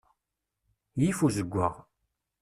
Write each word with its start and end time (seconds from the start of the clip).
Yif 1.01 1.19
uzeggaɣ. 1.27 1.73